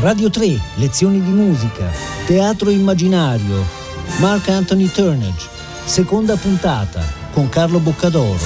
[0.00, 1.90] Radio 3, lezioni di musica,
[2.24, 3.62] teatro immaginario,
[4.18, 5.46] Mark Anthony Turnage,
[5.84, 7.02] seconda puntata
[7.32, 8.38] con Carlo Boccadoro.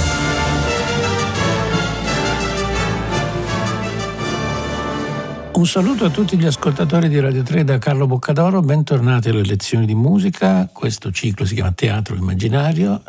[5.52, 9.86] Un saluto a tutti gli ascoltatori di Radio 3 da Carlo Boccadoro, bentornati alle lezioni
[9.86, 10.68] di musica.
[10.72, 13.00] Questo ciclo si chiama Teatro Immaginario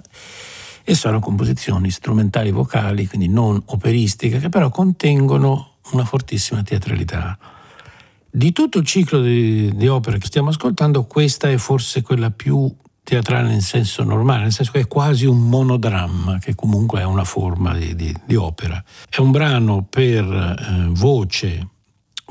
[0.83, 7.39] e sono composizioni strumentali vocali, quindi non operistiche, che però contengono una fortissima teatralità.
[8.35, 12.69] Di tutto il ciclo di, di opere che stiamo ascoltando, questa è forse quella più
[13.01, 17.23] teatrale in senso normale, nel senso che è quasi un monodramma, che comunque è una
[17.23, 18.83] forma di, di, di opera.
[19.09, 21.65] È un brano per eh, voce,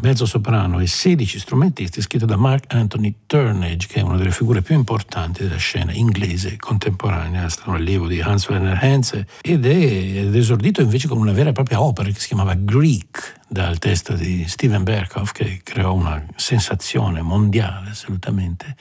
[0.01, 4.62] mezzo soprano e 16 strumentisti, scritto da Mark Anthony Turnage, che è una delle figure
[4.62, 9.65] più importanti della scena inglese contemporanea, è stato un allievo di Hans Werner Henze ed
[9.67, 13.79] è ed esordito invece con una vera e propria opera che si chiamava Greek, dal
[13.79, 18.77] testo di Steven Berkoff, che creò una sensazione mondiale assolutamente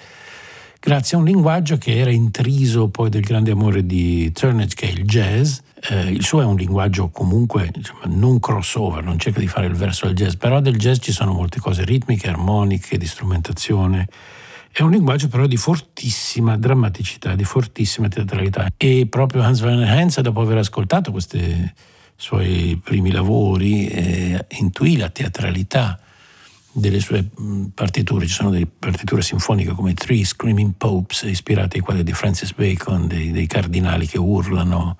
[0.85, 4.91] grazie a un linguaggio che era intriso poi del grande amore di Turnage, che è
[4.91, 9.47] il jazz, eh, il suo è un linguaggio comunque diciamo, non crossover, non cerca di
[9.47, 13.07] fare il verso del jazz, però del jazz ci sono molte cose ritmiche, armoniche, di
[13.07, 14.09] strumentazione.
[14.69, 18.67] È un linguaggio però di fortissima drammaticità, di fortissima teatralità.
[18.75, 21.71] E proprio Hans Werner Henze, dopo aver ascoltato questi
[22.17, 25.97] suoi primi lavori, eh, intuì la teatralità
[26.73, 27.29] delle sue
[27.73, 32.53] partiture, ci sono delle partiture sinfoniche come Three Screaming Popes, ispirate ai quadri di Francis
[32.53, 34.97] Bacon, dei, dei cardinali che urlano,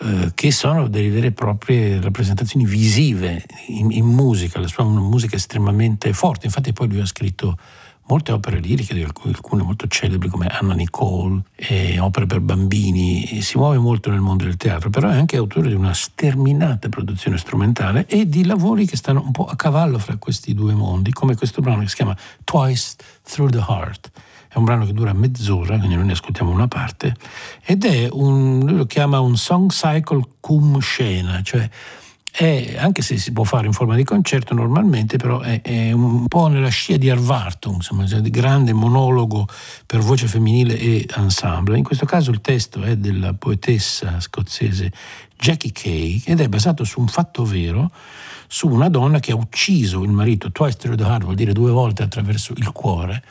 [0.00, 5.36] eh, che sono delle vere e proprie rappresentazioni visive in, in musica, la sua musica
[5.36, 7.56] estremamente forte, infatti poi lui ha scritto
[8.06, 11.42] molte opere liriche, alcune molto celebri come Anna Nicole,
[11.98, 15.74] opere per bambini, si muove molto nel mondo del teatro, però è anche autore di
[15.74, 20.52] una sterminata produzione strumentale e di lavori che stanno un po' a cavallo fra questi
[20.52, 24.10] due mondi, come questo brano che si chiama Twice Through the Heart.
[24.48, 27.16] È un brano che dura mezz'ora, quindi noi ne ascoltiamo una parte,
[27.64, 31.68] ed è un, lui lo chiama un song cycle cum scena, cioè
[32.36, 36.26] è, anche se si può fare in forma di concerto normalmente, però è, è un
[36.26, 39.46] po' nella scia di Arvarton, insomma, cioè di grande monologo
[39.86, 41.78] per voce femminile e ensemble.
[41.78, 44.90] In questo caso il testo è della poetessa scozzese
[45.36, 47.90] Jackie Kay ed è basato su un fatto vero
[48.54, 51.72] su una donna che ha ucciso il marito twice through the heart, vuol dire due
[51.72, 53.22] volte attraverso il cuore,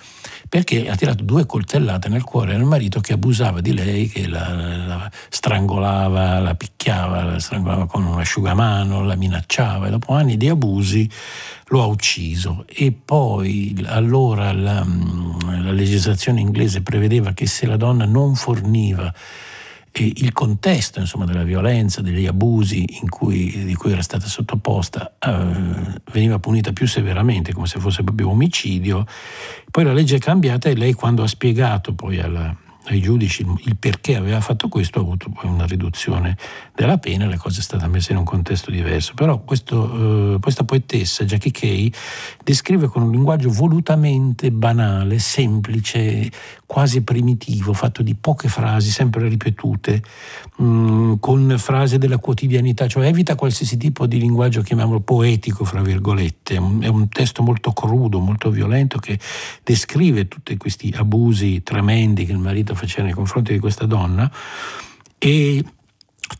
[0.49, 4.53] perché ha tirato due coltellate nel cuore al marito che abusava di lei, che la,
[4.85, 10.49] la strangolava, la picchiava, la strangolava con un asciugamano, la minacciava e dopo anni di
[10.49, 11.09] abusi
[11.67, 12.65] lo ha ucciso.
[12.67, 19.13] E poi allora la, la legislazione inglese prevedeva che se la donna non forniva
[19.95, 26.01] e il contesto insomma, della violenza, degli abusi cui, di cui era stata sottoposta eh,
[26.11, 29.05] veniva punita più severamente, come se fosse proprio omicidio.
[29.69, 32.55] Poi la legge è cambiata e lei quando ha spiegato poi alla,
[32.85, 36.37] ai giudici il perché aveva fatto questo, ha avuto poi una riduzione
[36.75, 39.13] della pena, le cose sono state messe in un contesto diverso.
[39.13, 41.91] Però questo, eh, questa poetessa, Jackie Kay,
[42.43, 46.29] descrive con un linguaggio volutamente banale, semplice,
[46.73, 50.01] quasi primitivo, fatto di poche frasi sempre ripetute,
[50.57, 55.83] mh, mm, con frasi della quotidianità, cioè evita qualsiasi tipo di linguaggio, chiamiamolo poetico, fra
[55.83, 56.55] virgolette.
[56.55, 59.19] È un, testo molto crudo, molto violento che
[59.63, 64.31] descrive tutti questi abusi tremendi che il marito faceva nei confronti di questa donna
[65.19, 65.63] e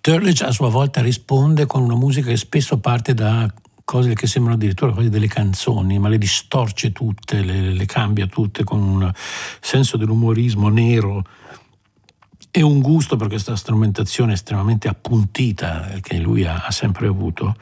[0.01, 3.53] Turledge a sua volta risponde con una musica che spesso parte da
[3.93, 8.63] cose che sembrano addirittura quasi delle canzoni, ma le distorce tutte, le, le cambia tutte
[8.63, 9.11] con un
[9.61, 11.23] senso dell'umorismo nero
[12.49, 17.55] e un gusto per questa strumentazione estremamente appuntita che lui ha, ha sempre avuto.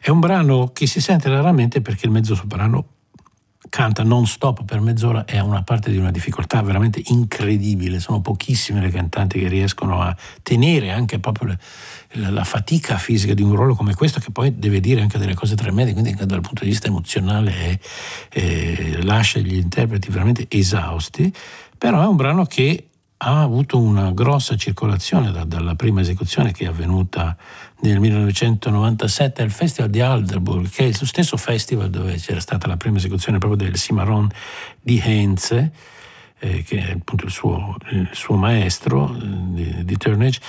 [0.00, 2.86] È un brano che si sente raramente perché il mezzo soprano
[3.70, 8.00] canta non stop per mezz'ora è una parte di una difficoltà veramente incredibile.
[8.00, 11.58] Sono pochissime le cantanti che riescono a tenere anche proprio le,
[12.20, 15.34] la, la, fatica fisica di un ruolo come questo, che poi deve dire anche delle
[15.34, 17.78] cose tremende, quindi dal punto di vista emozionale è,
[18.28, 21.32] è, lascia gli interpreti veramente esausti.
[21.78, 22.90] Però è un brano che
[23.22, 27.36] ha avuto una grossa circolazione da, dalla prima esecuzione che è avvenuta
[27.82, 32.76] nel 1997 al Festival di Alderburg, che è il stesso festival dove c'era stata la
[32.76, 34.28] prima esecuzione proprio del Cimarron
[34.80, 35.72] di Heinze,
[36.38, 40.40] eh, che è appunto il suo, il suo maestro eh, di, di Turnage,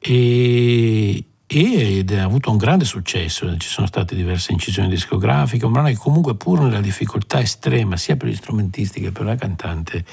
[0.00, 5.88] e, ed ha avuto un grande successo, ci sono state diverse incisioni discografiche, un brano
[5.88, 10.04] che comunque pur nella difficoltà estrema sia per gli strumentisti che per la cantante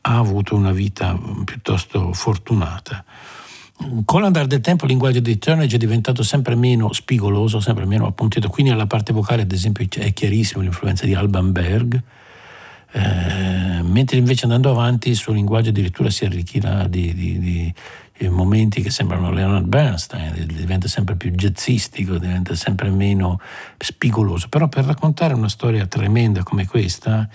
[0.00, 3.04] ha avuto una vita piuttosto fortunata.
[4.04, 8.06] Con l'andare del tempo il linguaggio di Turnage è diventato sempre meno spigoloso, sempre meno
[8.06, 12.02] appuntito, quindi nella parte vocale ad esempio è chiarissimo l'influenza di Alban Berg,
[12.92, 17.74] eh, mentre invece andando avanti il suo linguaggio addirittura si arricchirà di, di, di,
[18.18, 23.40] di momenti che sembrano Leonard Bernstein, diventa sempre più jazzistico, diventa sempre meno
[23.78, 27.28] spigoloso, però per raccontare una storia tremenda come questa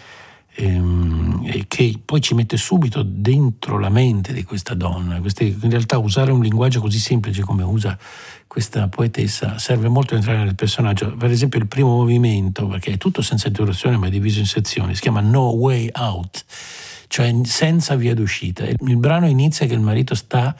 [0.57, 5.17] ehm, che poi ci mette subito dentro la mente di questa donna.
[5.17, 7.97] In realtà usare un linguaggio così semplice come usa
[8.47, 11.15] questa poetessa serve molto a entrare nel personaggio.
[11.15, 14.95] Per esempio il primo movimento, perché è tutto senza interruzione ma è diviso in sezioni,
[14.95, 16.43] si chiama No Way Out,
[17.07, 18.65] cioè senza via d'uscita.
[18.65, 20.55] Il brano inizia che il marito sta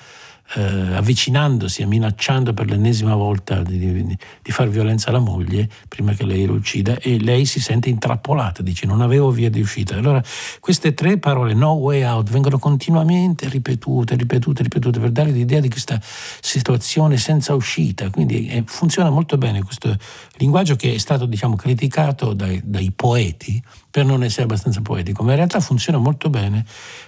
[0.55, 6.13] eh, avvicinandosi e minacciando per l'ennesima volta di, di, di, far violenza alla moglie prima
[6.13, 9.95] che lei lo uccida e lei si sente intrappolata, dice non avevo via di uscita.
[9.95, 10.23] Allora
[10.59, 15.69] queste tre parole, no way out, vengono continuamente ripetute, ripetute, ripetute per dare l'idea di
[15.69, 18.09] questa situazione senza uscita.
[18.09, 19.95] Quindi eh, funziona molto bene questo
[20.37, 25.31] linguaggio che è stato diciamo, criticato dai, dai poeti per non essere abbastanza poetico, ma
[25.31, 26.63] in realtà funziona molto bene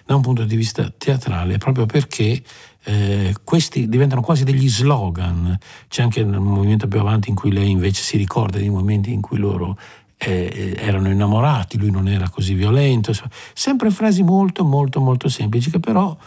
[0.05, 2.41] da un punto di vista teatrale proprio perché
[2.89, 5.55] eh, questi diventano quasi degli slogan.
[5.87, 9.21] C'è anche un movimento più avanti in cui lei invece si ricorda dei momenti in
[9.21, 9.77] cui loro
[10.17, 13.13] eh, erano innamorati, lui non era così violento.
[13.53, 16.17] Sempre frasi molto, molto, molto semplici che però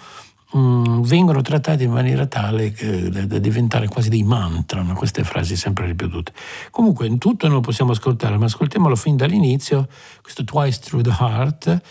[0.53, 2.73] mh, mm, vengono trattate in maniera tale
[3.11, 4.95] da, da, diventare quasi dei mantra, no?
[4.95, 6.33] queste frasi sempre ripetute.
[6.71, 9.89] Comunque, in tutto non lo possiamo ascoltare, ma ascoltiamolo fin dall'inizio,
[10.23, 11.83] questo Twice Through the Heart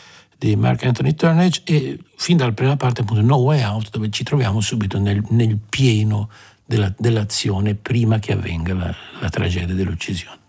[0.41, 4.23] di Mark Anthony Turnage e fin dalla prima parte appunto No Way Out dove ci
[4.23, 6.31] troviamo subito nel, nel pieno
[6.65, 10.39] della, dell'azione prima che avvenga la, la tragedia dell'uccisione.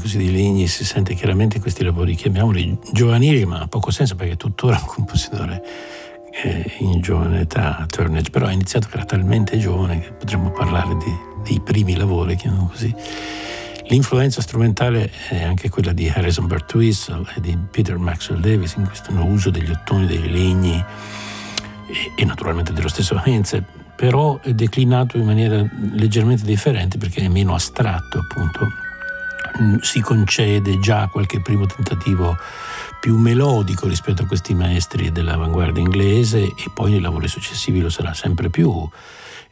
[0.00, 4.32] Così dei legni, si sente chiaramente questi lavori, chiamiamoli giovanili, ma ha poco senso perché
[4.32, 5.62] è tuttora un compositore
[6.42, 10.96] eh, in giovane età, Turnage, però ha iniziato che era talmente giovane che potremmo parlare
[10.96, 11.14] di,
[11.44, 12.94] dei primi lavori, chiamiamo così.
[13.88, 19.12] L'influenza strumentale è anche quella di Harrison Birtwistle e di Peter Maxwell Davis in questo
[19.12, 23.60] uso degli ottoni, dei legni e, e naturalmente dello stesso Heinz,
[23.96, 28.79] però è declinato in maniera leggermente differente perché è meno astratto appunto.
[29.58, 32.36] Mm, si concede già qualche primo tentativo
[33.00, 38.14] più melodico rispetto a questi maestri dell'avanguardia inglese e poi nei lavori successivi lo sarà
[38.14, 38.88] sempre più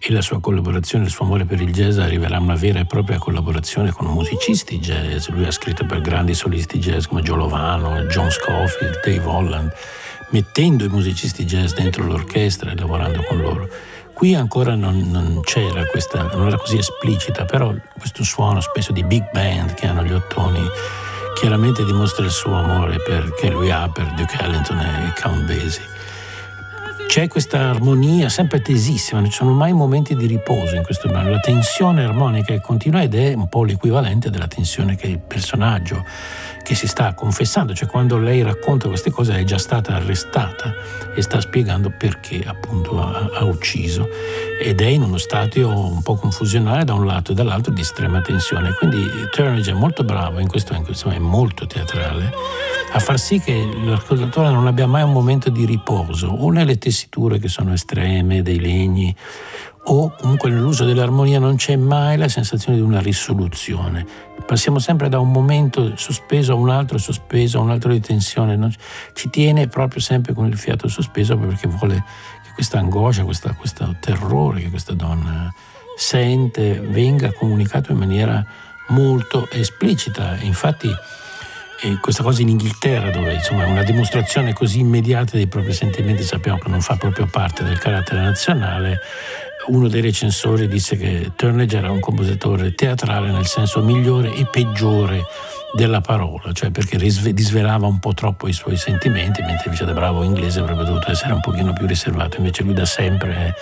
[0.00, 2.85] e la sua collaborazione, il suo amore per il jazz arriverà a una vera e
[2.85, 5.26] propria collaborazione con musicisti jazz.
[5.28, 9.73] Lui ha scritto per grandi solisti jazz come Joe Lovano, John Scofield, Dave Holland,
[10.31, 13.69] mettendo i musicisti jazz dentro l'orchestra e lavorando con loro.
[14.19, 19.05] Qui ancora non, non c'era questa, non era così esplicita, però questo suono spesso di
[19.05, 20.61] big band che hanno gli ottoni
[21.37, 25.83] chiaramente dimostra il suo amore per, che lui ha per Duke Ellington e Count Basie.
[27.07, 31.31] C'è questa armonia sempre tesissima, non ci sono mai momenti di riposo in questo brano.
[31.31, 36.05] La tensione armonica è continua ed è un po' l'equivalente della tensione che il personaggio
[36.69, 40.75] che si sta confessando, cioè quando lei racconta queste cose è già stata arrestata
[41.15, 44.07] e sta spiegando perché appunto ha, ha ucciso
[44.61, 48.21] ed è in uno stadio un po' confusionale da un lato e dall'altro di estrema
[48.21, 48.75] tensione.
[48.75, 52.31] Quindi Turnage è molto bravo, in questo, in questo è molto teatrale,
[52.93, 57.39] a far sì che l'ascoltatore non abbia mai un momento di riposo o nelle tessiture
[57.39, 59.17] che sono estreme dei legni
[59.90, 64.07] o comunque nell'uso dell'armonia non c'è mai la sensazione di una risoluzione.
[64.45, 68.57] Passiamo sempre da un momento sospeso a un altro sospeso, a un altro di tensione,
[68.57, 68.73] non,
[69.14, 72.04] ci tiene proprio sempre con il fiato sospeso perché vuole
[72.42, 75.52] che questa angoscia, questa, questo terrore che questa donna
[75.97, 78.45] sente venga comunicato in maniera
[78.88, 80.37] molto esplicita.
[80.42, 80.90] Infatti
[81.80, 86.59] e questa cosa in Inghilterra, dove insomma una dimostrazione così immediata dei propri sentimenti sappiamo
[86.59, 88.99] che non fa proprio parte del carattere nazionale,
[89.69, 95.25] uno dei recensori disse che Turnage era un compositore teatrale nel senso migliore e peggiore
[95.75, 100.23] della parola, cioè perché disvelava un po' troppo i suoi sentimenti, mentre invece da bravo
[100.23, 103.55] inglese avrebbe dovuto essere un pochino più riservato, invece lui da sempre,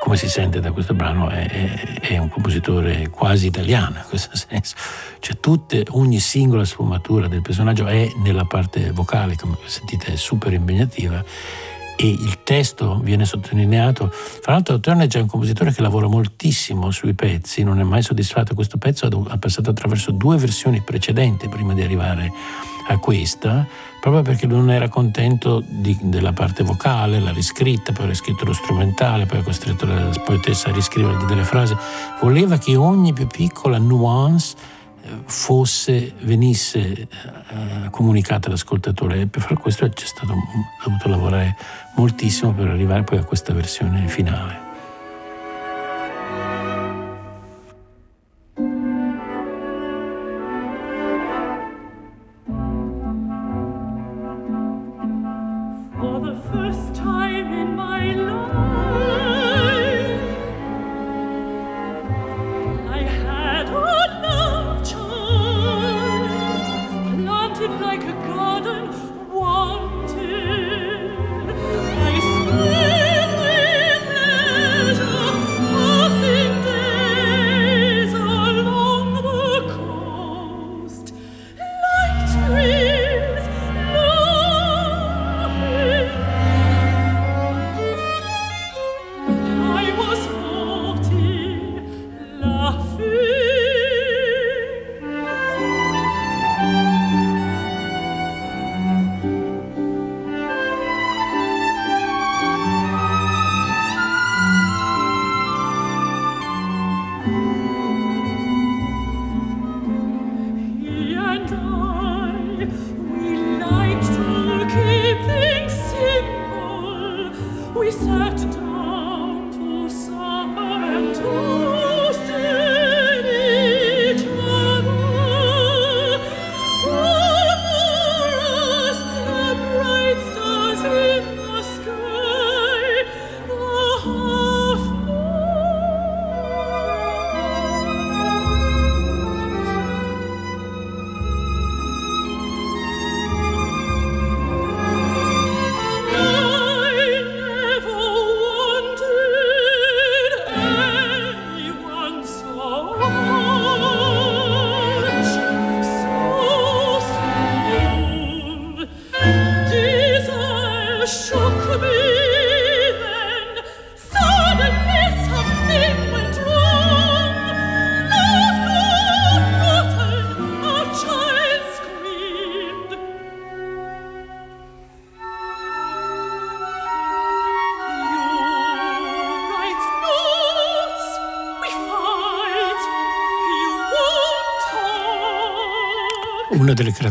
[0.00, 4.34] come si sente da questo brano, è, è, è un compositore quasi italiano in questo
[4.34, 4.74] senso,
[5.18, 10.54] cioè tutte, ogni singola sfumatura del personaggio è nella parte vocale, come sentite è super
[10.54, 11.22] impegnativa
[12.02, 14.10] e il testo viene sottolineato.
[14.40, 18.54] Tra l'altro Turnage è un compositore che lavora moltissimo sui pezzi, non è mai soddisfatto.
[18.54, 22.32] Questo pezzo ha passato attraverso due versioni precedenti prima di arrivare
[22.88, 23.66] a questa,
[24.00, 28.46] proprio perché lui non era contento di, della parte vocale, l'ha riscritta, poi ha riscritto
[28.46, 31.76] lo strumentale, poi ha costretto la poetessa a riscrivere delle frasi.
[32.22, 34.56] Voleva che ogni più piccola nuance
[35.24, 37.08] fosse, venisse eh,
[37.90, 41.56] comunicata all'ascoltatore e per fare questo c'è stato, ha dovuto lavorare
[41.96, 44.69] moltissimo per arrivare poi a questa versione finale.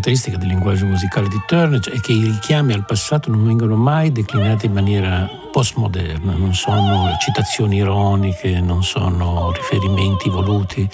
[0.10, 4.12] Caratteristiche del linguaggio musicale di Turnage è che i richiami al passato non vengono mai
[4.12, 10.90] declinati in maniera postmoderna, non sono citazioni ironiche, non sono riferimenti voluti.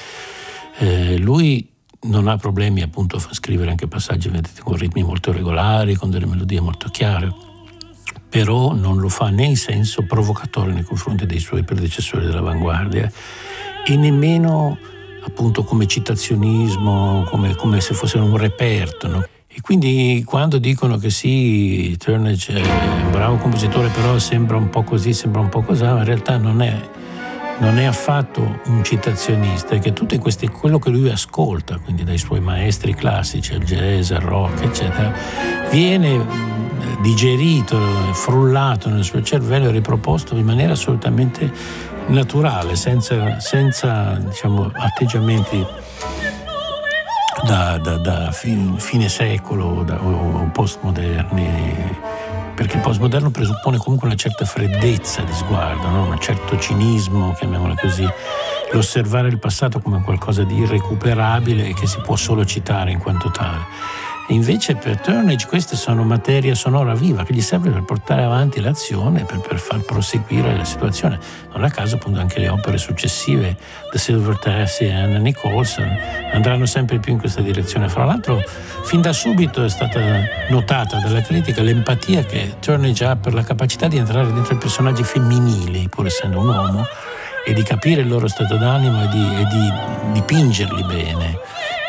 [0.79, 1.69] Eh, lui
[2.03, 4.29] non ha problemi appunto a scrivere anche passaggi
[4.59, 7.33] con ritmi molto regolari, con delle melodie molto chiare,
[8.27, 13.09] però non lo fa né in senso provocatorio nei confronti dei suoi predecessori dell'avanguardia
[13.85, 14.77] e nemmeno
[15.25, 19.07] appunto come citazionismo, come, come se fosse un reperto.
[19.07, 19.25] No?
[19.47, 24.83] E quindi quando dicono che sì, Turnage è un bravo compositore, però sembra un po'
[24.83, 26.77] così, sembra un po' così, in realtà non è,
[27.59, 32.17] non è affatto un citazionista, è che tutto questo, quello che lui ascolta, quindi dai
[32.17, 35.13] suoi maestri classici, al jazz, al rock, eccetera,
[35.71, 36.53] viene
[37.01, 37.77] digerito,
[38.13, 41.51] frullato nel suo cervello e riproposto in maniera assolutamente
[42.07, 45.65] naturale, senza, senza diciamo, atteggiamenti
[47.45, 51.97] da, da, da fine secolo da, o postmoderni,
[52.55, 56.07] perché il postmoderno presuppone comunque una certa freddezza di sguardo, no?
[56.07, 58.07] un certo cinismo, chiamiamolo così,
[58.71, 63.29] l'osservare il passato come qualcosa di irrecuperabile e che si può solo citare in quanto
[63.29, 64.13] tale.
[64.29, 69.23] Invece per Turnage queste sono materia sonora viva che gli serve per portare avanti l'azione,
[69.23, 71.19] per, per far proseguire la situazione.
[71.53, 73.55] Non a caso appunto anche le opere successive,
[73.91, 75.95] The Silver Tassie e Anna Nicholson,
[76.33, 77.87] andranno sempre più in questa direzione.
[77.87, 78.41] Fra l'altro
[78.83, 79.99] fin da subito è stata
[80.49, 85.03] notata dalla critica l'empatia che Turnage ha per la capacità di entrare dentro i personaggi
[85.03, 86.85] femminili, pur essendo un uomo,
[87.45, 89.71] e di capire il loro stato d'animo e di, e di
[90.13, 91.39] dipingerli bene.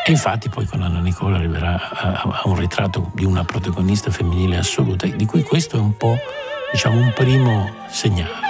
[0.07, 4.55] E infatti poi con Anna Nicola arriverà a, a, un ritratto di una protagonista femminile
[4.55, 6.17] assoluta, di cui questo è un po'
[6.71, 8.46] diciamo un primo segnale.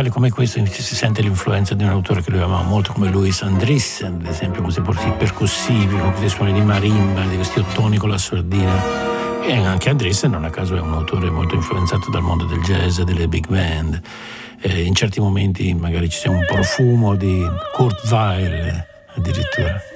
[0.00, 3.10] Strumentali come questo in si sente l'influenza di un autore che lui amava molto come
[3.10, 7.98] Louis Andriessen, ad esempio, con questi percussivi, con questi suoni di marimba, di questi ottoni
[7.98, 8.82] con la sordina.
[9.42, 13.00] E anche Andriessen, non a caso, è un autore molto influenzato dal mondo del jazz
[13.00, 14.00] delle big band.
[14.60, 18.84] Eh, in certi momenti magari ci sia un profumo di Kurt Weill
[19.14, 19.89] addirittura.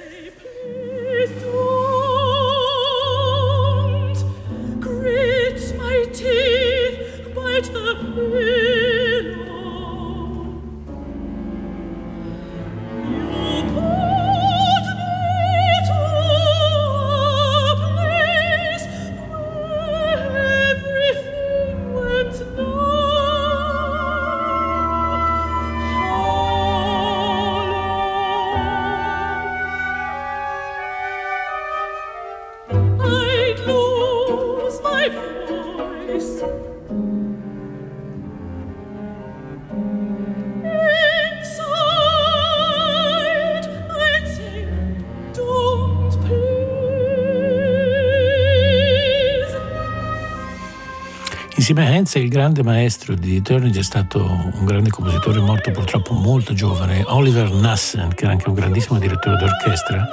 [51.67, 56.13] Insieme a Hens il grande maestro di Turnage è stato un grande compositore morto purtroppo
[56.13, 60.07] molto giovane, Oliver Nassen, che era anche un grandissimo direttore d'orchestra,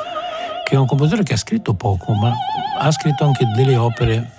[0.64, 2.32] che è un compositore che ha scritto poco, ma
[2.78, 4.30] ha scritto anche delle opere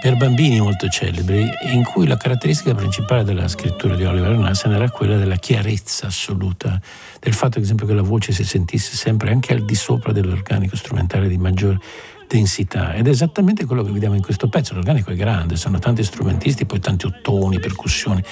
[0.00, 4.88] per bambini molto celebri, in cui la caratteristica principale della scrittura di Oliver Nassen era
[4.88, 6.80] quella della chiarezza assoluta,
[7.20, 10.74] del fatto, ad esempio, che la voce si sentisse sempre anche al di sopra dell'organico
[10.76, 11.78] strumentale di maggior
[12.32, 14.72] densità ed è esattamente quello che vediamo in questo pezzo.
[14.72, 18.22] L'organico è grande, sono tanti strumentisti, poi tanti ottoni, percussioni.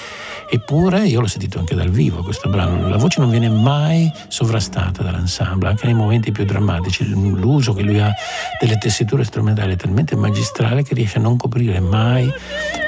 [0.48, 2.88] Eppure io l'ho sentito anche dal vivo questo brano.
[2.88, 7.06] La voce non viene mai sovrastata dall'ensemble, anche nei momenti più drammatici.
[7.08, 8.12] L'uso che lui ha
[8.58, 12.32] delle tessiture strumentali è talmente magistrale che riesce a non coprire mai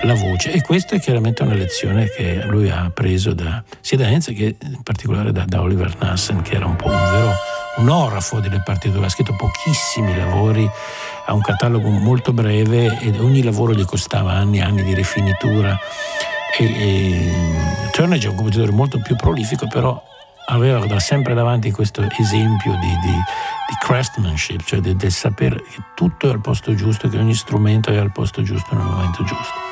[0.02, 0.52] la voce.
[0.52, 4.56] E questa è chiaramente una lezione che lui ha preso da, sia da Enz che
[4.60, 8.60] in particolare da, da Oliver Nassen, che era un po' un vero un orafo delle
[8.60, 10.68] partiture, ha scritto pochissimi lavori,
[11.26, 15.78] ha un catalogo molto breve e ogni lavoro gli costava anni e anni di rifinitura.
[16.58, 17.32] E, e,
[17.92, 20.00] Turnage è un compositore molto più prolifico, però
[20.46, 25.82] aveva da sempre davanti questo esempio di, di, di craftsmanship, cioè del, del sapere che
[25.94, 29.71] tutto è al posto giusto, che ogni strumento è al posto giusto nel momento giusto.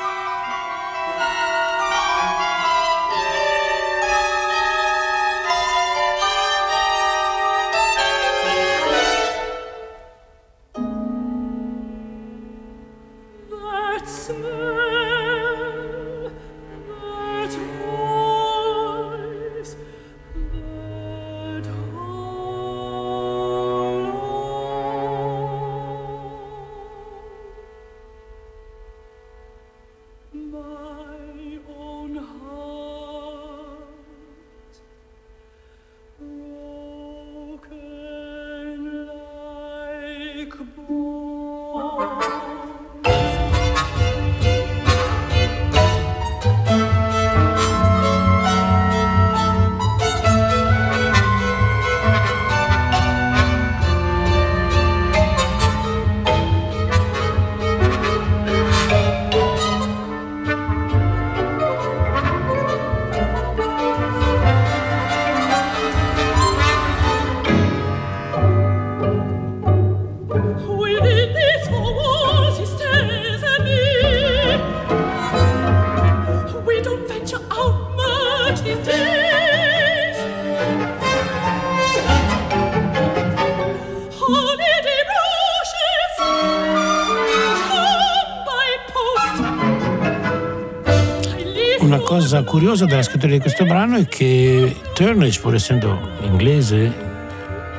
[92.11, 96.93] Cosa curiosa della scrittura di questo brano è che Turnage, pur essendo inglese,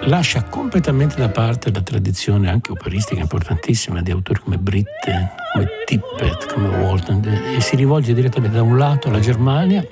[0.04, 6.50] lascia completamente da parte la tradizione anche operistica importantissima di autori come Britte, come Tippett,
[6.50, 7.22] come Walton
[7.54, 9.86] e si rivolge direttamente da un lato alla Germania,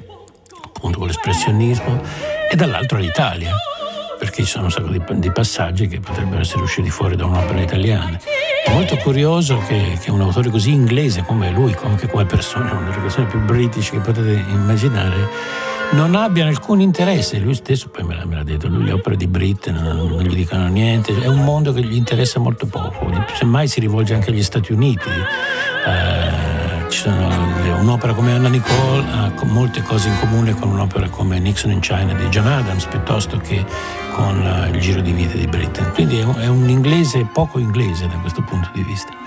[0.64, 2.00] appunto con l'espressionismo,
[2.50, 3.54] e dall'altro all'Italia
[4.18, 7.60] perché ci sono un sacco di, di, passaggi che potrebbero essere usciti fuori da un'opera
[7.60, 8.18] italiana.
[8.64, 12.90] È molto curioso che, che un autore così inglese come lui, anche come persona, una
[12.90, 15.28] delle persone più british che potete immaginare,
[15.92, 17.38] non abbia alcun interesse.
[17.38, 20.68] Lui stesso poi me l'ha, detto, lui le opere di Britt non, non, gli dicono
[20.68, 24.72] niente, è un mondo che gli interessa molto poco, semmai si rivolge anche agli Stati
[24.72, 25.08] Uniti.
[25.08, 26.59] Eh,
[27.80, 32.12] un'opera come Anna Nicole ha molte cose in comune con un'opera come Nixon in China
[32.14, 33.64] di John Adams piuttosto che
[34.12, 35.92] con eh, il giro di vita di Britten.
[35.92, 39.19] Quindi è un inglese poco inglese da questo punto di vista.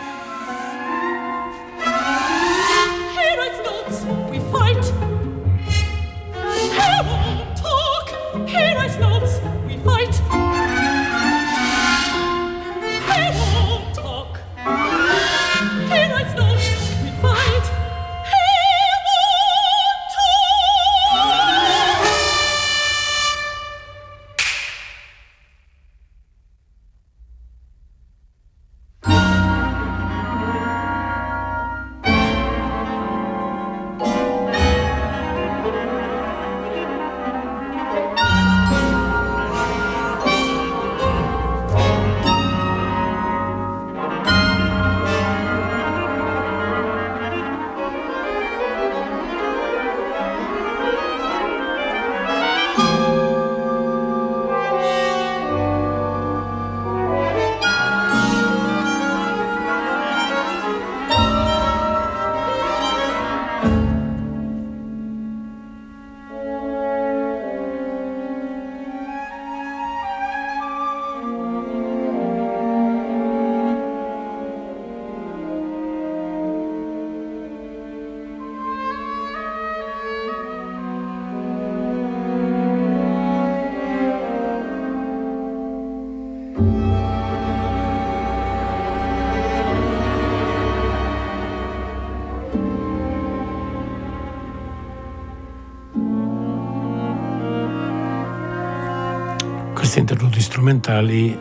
[99.83, 101.37] Questi interludi strumentali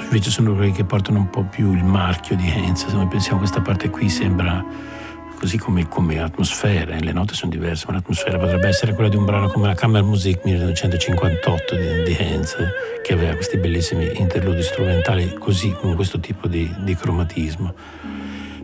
[0.00, 2.84] invece sono quelli che portano un po' più il marchio di Heinz.
[2.84, 4.64] Se noi pensiamo a questa parte qui sembra
[5.38, 9.24] così come, come atmosfera, le note sono diverse, ma l'atmosfera potrebbe essere quella di un
[9.24, 12.56] brano come la Kammermusik 1958 di, di Heinz,
[13.04, 17.72] che aveva questi bellissimi interludi strumentali così, con questo tipo di, di cromatismo.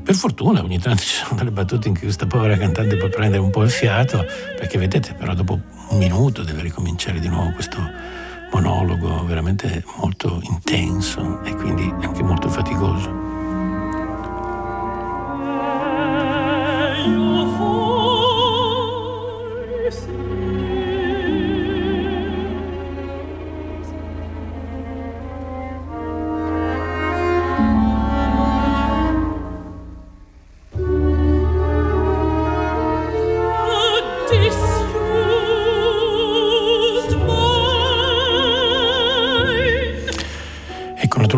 [0.03, 3.41] Per fortuna ogni tanto ci sono delle battute in cui questa povera cantante può prendere
[3.41, 4.27] un po' il fiato,
[4.59, 7.79] perché vedete però dopo un minuto deve ricominciare di nuovo questo
[8.53, 13.33] monologo veramente molto intenso e quindi anche molto faticoso.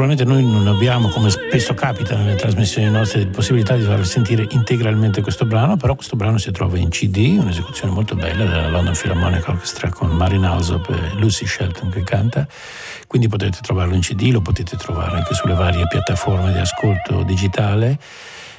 [0.05, 5.23] Naturalmente noi non abbiamo, come spesso capita nelle trasmissioni nostre, possibilità di far sentire integralmente
[5.23, 9.49] questo brano, però questo brano si trova in CD, un'esecuzione molto bella della London Philharmonic
[9.49, 12.47] Orchestra con Marin Alsop e Lucy Shelton che canta,
[13.07, 17.99] quindi potete trovarlo in CD, lo potete trovare anche sulle varie piattaforme di ascolto digitale.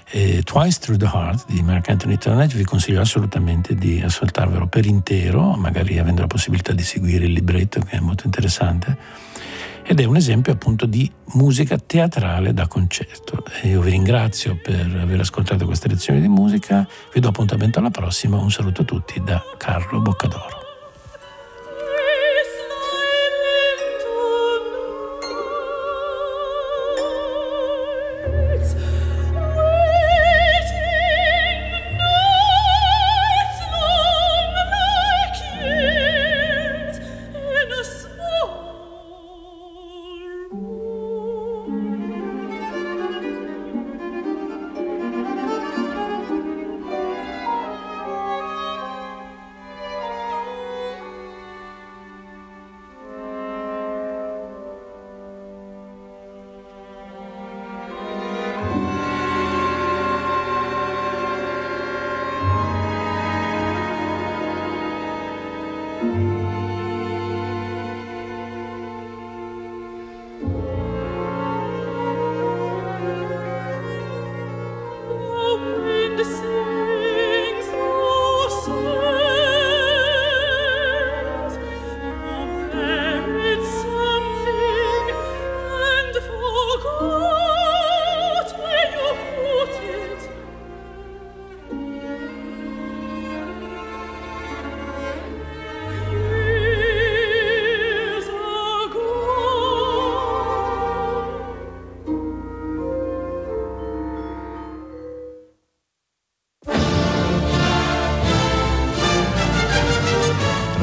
[0.10, 4.86] E Twice Through the Heart di Mark Anthony Turnage vi consiglio assolutamente di ascoltarvelo per
[4.88, 8.98] intero, magari avendo la possibilità di seguire il libretto che è molto interessante
[9.88, 13.44] ed è un esempio appunto di musica teatrale da concerto.
[13.64, 18.38] Io vi ringrazio per aver ascoltato queste lezioni di musica, vi do appuntamento alla prossima,
[18.38, 20.65] un saluto a tutti da Carlo Boccadoro.